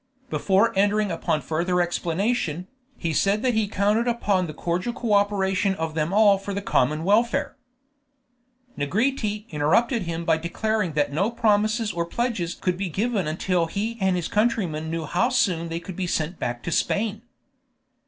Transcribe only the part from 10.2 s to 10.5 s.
by